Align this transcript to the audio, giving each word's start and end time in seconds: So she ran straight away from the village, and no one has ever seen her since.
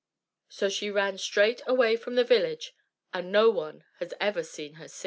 So 0.49 0.67
she 0.67 0.89
ran 0.89 1.19
straight 1.19 1.61
away 1.67 1.95
from 1.95 2.15
the 2.15 2.23
village, 2.23 2.73
and 3.13 3.31
no 3.31 3.51
one 3.51 3.83
has 3.99 4.15
ever 4.19 4.41
seen 4.41 4.73
her 4.81 4.87
since. 4.87 4.99